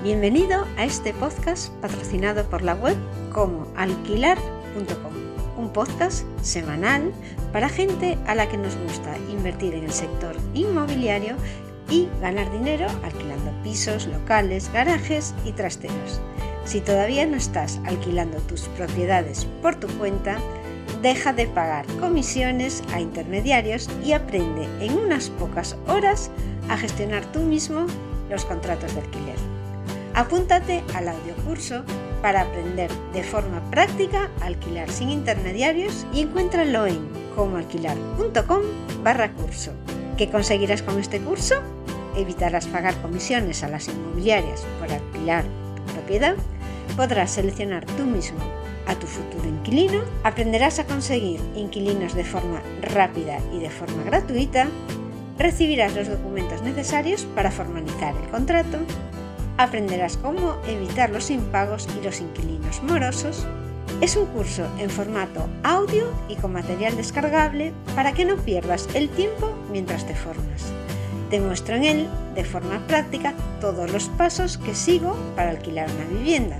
[0.00, 2.96] Bienvenido a este podcast patrocinado por la web
[3.32, 5.12] como alquilar.com,
[5.56, 7.12] un podcast semanal
[7.52, 11.34] para gente a la que nos gusta invertir en el sector inmobiliario
[11.90, 16.20] y ganar dinero alquilando pisos, locales, garajes y trasteros.
[16.64, 20.38] Si todavía no estás alquilando tus propiedades por tu cuenta,
[21.02, 26.30] deja de pagar comisiones a intermediarios y aprende en unas pocas horas
[26.68, 27.88] a gestionar tú mismo
[28.30, 29.57] los contratos de alquiler.
[30.18, 31.84] Apúntate al audiocurso
[32.22, 36.98] para aprender de forma práctica a alquilar sin intermediarios y encuéntralo en
[37.36, 38.62] comoalquilar.com
[39.04, 39.70] barra curso.
[40.16, 41.62] ¿Qué conseguirás con este curso?
[42.16, 45.44] Evitarás pagar comisiones a las inmobiliarias por alquilar
[45.76, 46.34] tu propiedad,
[46.96, 48.40] podrás seleccionar tú mismo
[48.88, 54.66] a tu futuro inquilino, aprenderás a conseguir inquilinos de forma rápida y de forma gratuita,
[55.38, 58.78] recibirás los documentos necesarios para formalizar el contrato,
[59.58, 63.46] aprenderás cómo evitar los impagos y los inquilinos morosos.
[64.00, 69.08] Es un curso en formato audio y con material descargable para que no pierdas el
[69.10, 70.72] tiempo mientras te formas.
[71.30, 76.18] Te muestro en él, de forma práctica, todos los pasos que sigo para alquilar una
[76.18, 76.58] vivienda.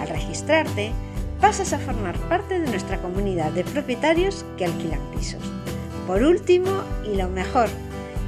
[0.00, 0.92] Al registrarte,
[1.40, 5.42] pasas a formar parte de nuestra comunidad de propietarios que alquilan pisos.
[6.06, 6.70] Por último,
[7.10, 7.68] y lo mejor,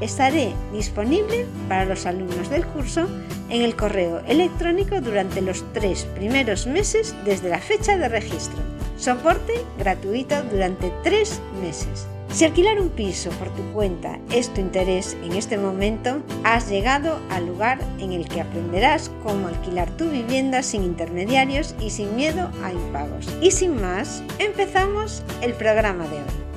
[0.00, 3.06] estaré disponible para los alumnos del curso
[3.50, 8.58] en el correo electrónico durante los tres primeros meses desde la fecha de registro.
[8.96, 12.06] Soporte gratuito durante tres meses.
[12.32, 17.18] Si alquilar un piso por tu cuenta es tu interés en este momento, has llegado
[17.28, 22.48] al lugar en el que aprenderás cómo alquilar tu vivienda sin intermediarios y sin miedo
[22.62, 23.26] a impagos.
[23.40, 26.49] Y sin más, empezamos el programa de hoy.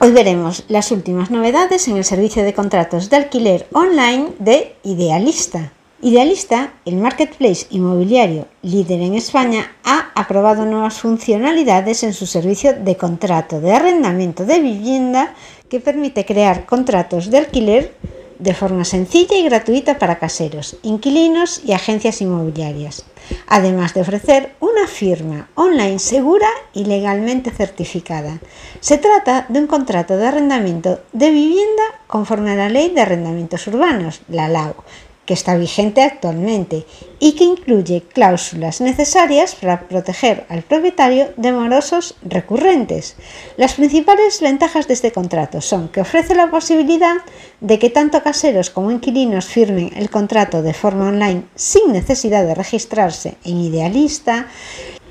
[0.00, 5.72] Hoy veremos las últimas novedades en el servicio de contratos de alquiler online de Idealista.
[6.02, 12.96] Idealista, el marketplace inmobiliario líder en España, ha aprobado nuevas funcionalidades en su servicio de
[12.96, 15.34] contrato de arrendamiento de vivienda
[15.70, 17.94] que permite crear contratos de alquiler
[18.38, 23.04] de forma sencilla y gratuita para caseros, inquilinos y agencias inmobiliarias,
[23.46, 28.38] además de ofrecer una firma online segura y legalmente certificada.
[28.80, 33.66] Se trata de un contrato de arrendamiento de vivienda conforme a la Ley de Arrendamientos
[33.66, 34.74] Urbanos, la LAU,
[35.24, 36.84] que está vigente actualmente
[37.18, 43.16] y que incluye cláusulas necesarias para proteger al propietario de morosos recurrentes.
[43.56, 47.16] Las principales ventajas de este contrato son que ofrece la posibilidad
[47.60, 52.54] de que tanto caseros como inquilinos firmen el contrato de forma online sin necesidad de
[52.54, 54.48] registrarse en Idealista,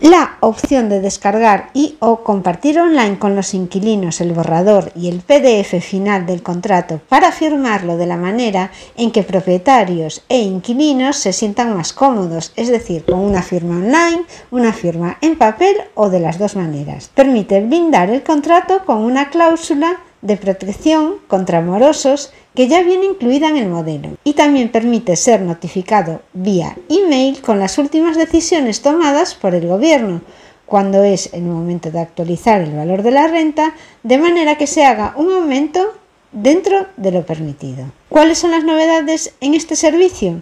[0.03, 5.21] la opción de descargar y o compartir online con los inquilinos el borrador y el
[5.21, 11.31] PDF final del contrato para firmarlo de la manera en que propietarios e inquilinos se
[11.31, 16.19] sientan más cómodos, es decir, con una firma online, una firma en papel o de
[16.19, 17.09] las dos maneras.
[17.15, 23.50] Permite blindar el contrato con una cláusula de protección contra morosos que ya viene incluida
[23.50, 29.35] en el modelo y también permite ser notificado vía email con las últimas decisiones tomadas
[29.35, 30.22] por el gobierno
[30.66, 34.85] cuando es el momento de actualizar el valor de la renta de manera que se
[34.85, 35.94] haga un aumento
[36.31, 37.85] dentro de lo permitido.
[38.09, 40.41] ¿Cuáles son las novedades en este servicio?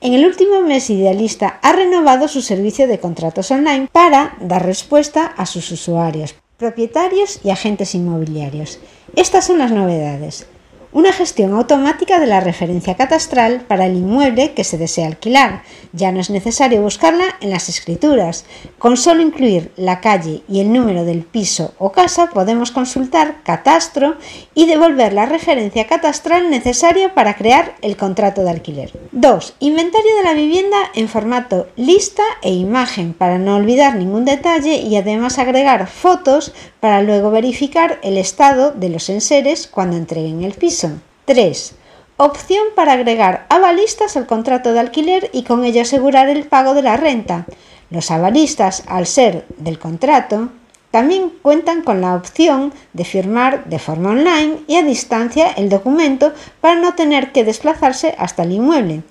[0.00, 5.26] En el último mes Idealista ha renovado su servicio de contratos online para dar respuesta
[5.36, 8.78] a sus usuarios, propietarios y agentes inmobiliarios.
[9.16, 10.46] Estas son las novedades
[10.92, 15.62] una gestión automática de la referencia catastral para el inmueble que se desea alquilar.
[15.92, 18.44] Ya no es necesario buscarla en las escrituras.
[18.78, 24.16] Con solo incluir la calle y el número del piso o casa podemos consultar catastro
[24.54, 28.92] y devolver la referencia catastral necesaria para crear el contrato de alquiler.
[29.12, 29.54] 2.
[29.60, 34.96] Inventario de la vivienda en formato lista e imagen para no olvidar ningún detalle y
[34.96, 40.79] además agregar fotos para luego verificar el estado de los enseres cuando entreguen el piso.
[41.24, 41.74] 3.
[42.16, 46.82] Opción para agregar avalistas al contrato de alquiler y con ello asegurar el pago de
[46.82, 47.46] la renta.
[47.90, 50.50] Los avalistas, al ser del contrato,
[50.90, 56.32] también cuentan con la opción de firmar de forma online y a distancia el documento
[56.60, 59.02] para no tener que desplazarse hasta el inmueble.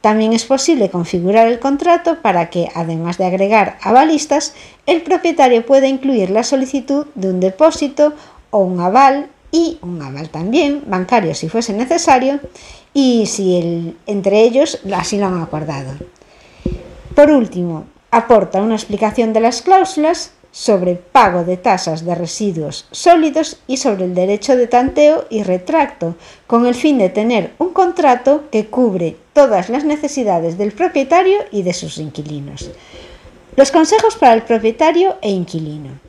[0.00, 4.54] También es posible configurar el contrato para que, además de agregar avalistas,
[4.86, 8.12] el propietario pueda incluir la solicitud de un depósito
[8.50, 12.40] o un aval y un aval también bancario si fuese necesario
[12.92, 15.94] y si el, entre ellos así lo han acordado.
[17.14, 23.58] Por último, aporta una explicación de las cláusulas sobre pago de tasas de residuos sólidos
[23.66, 26.16] y sobre el derecho de tanteo y retracto,
[26.46, 31.62] con el fin de tener un contrato que cubre todas las necesidades del propietario y
[31.62, 32.70] de sus inquilinos.
[33.56, 36.05] Los consejos para el propietario e inquilino.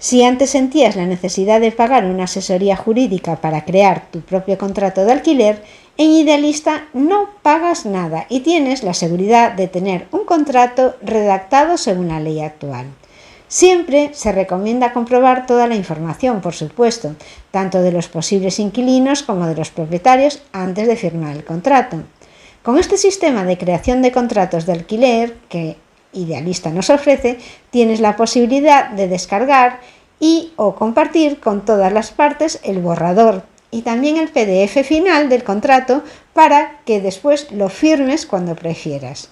[0.00, 5.04] Si antes sentías la necesidad de pagar una asesoría jurídica para crear tu propio contrato
[5.04, 5.62] de alquiler,
[5.96, 12.08] en Idealista no pagas nada y tienes la seguridad de tener un contrato redactado según
[12.08, 12.86] la ley actual.
[13.48, 17.16] Siempre se recomienda comprobar toda la información, por supuesto,
[17.50, 22.02] tanto de los posibles inquilinos como de los propietarios antes de firmar el contrato.
[22.62, 25.76] Con este sistema de creación de contratos de alquiler que
[26.12, 27.38] Idealista nos ofrece,
[27.70, 29.80] tienes la posibilidad de descargar
[30.20, 35.44] y o compartir con todas las partes el borrador y también el PDF final del
[35.44, 36.02] contrato
[36.32, 39.30] para que después lo firmes cuando prefieras.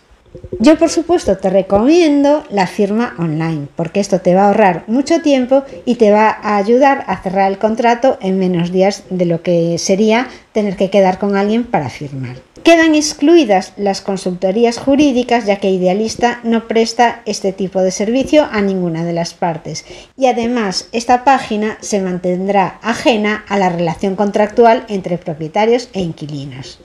[0.58, 5.23] Yo por supuesto te recomiendo la firma online porque esto te va a ahorrar mucho
[5.23, 9.43] tiempo y te va a ayudar a cerrar el contrato en menos días de lo
[9.43, 12.37] que sería tener que quedar con alguien para firmar.
[12.66, 18.60] Quedan excluidas las consultorías jurídicas ya que Idealista no presta este tipo de servicio a
[18.60, 19.84] ninguna de las partes
[20.16, 26.80] y además esta página se mantendrá ajena a la relación contractual entre propietarios e inquilinos.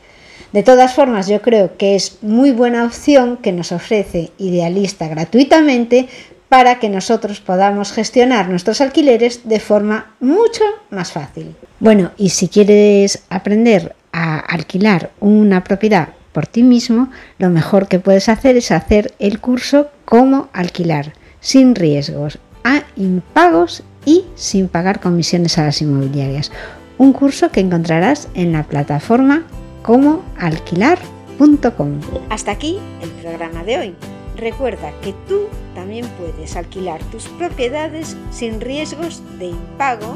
[0.53, 6.09] De todas formas, yo creo que es muy buena opción que nos ofrece Idealista gratuitamente
[6.47, 11.55] para que nosotros podamos gestionar nuestros alquileres de forma mucho más fácil.
[11.79, 17.99] Bueno, y si quieres aprender a alquilar una propiedad por ti mismo, lo mejor que
[17.99, 24.99] puedes hacer es hacer el curso Cómo alquilar, sin riesgos, a impagos y sin pagar
[24.99, 26.51] comisiones a las inmobiliarias.
[26.97, 29.43] Un curso que encontrarás en la plataforma
[29.83, 32.01] comoalquilar.com.
[32.29, 33.95] Hasta aquí el programa de hoy.
[34.35, 40.15] Recuerda que tú también puedes alquilar tus propiedades sin riesgos de impago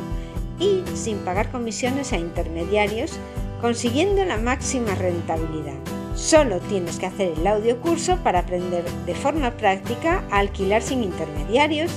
[0.59, 3.11] y sin pagar comisiones a intermediarios
[3.65, 5.73] consiguiendo la máxima rentabilidad.
[6.13, 11.01] Solo tienes que hacer el audio curso para aprender de forma práctica a alquilar sin
[11.03, 11.91] intermediarios,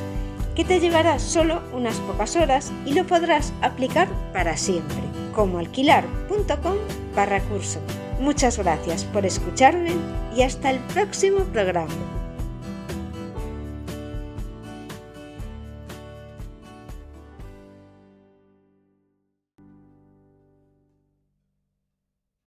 [0.56, 4.96] que te llevará solo unas pocas horas y lo podrás aplicar para siempre,
[5.34, 6.76] como alquilar.com
[7.14, 7.80] barra curso.
[8.18, 9.92] Muchas gracias por escucharme
[10.34, 12.17] y hasta el próximo programa.